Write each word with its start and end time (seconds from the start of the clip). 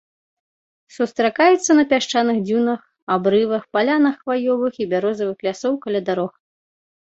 Сустракаецца 0.95 1.71
на 1.79 1.83
пясчаных 1.91 2.37
дзюнах, 2.47 2.79
абрывах, 3.17 3.63
палянах 3.77 4.15
хваёвых 4.23 4.73
і 4.85 4.89
бярозавых 4.95 5.37
лясоў, 5.51 5.73
каля 5.85 6.01
дарог. 6.11 6.33